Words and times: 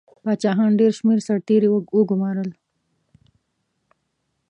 پاچاهانو 0.23 0.77
ډېر 0.81 0.91
شمېر 0.99 1.19
سرتیري 1.27 1.69
وګمارل. 1.97 2.49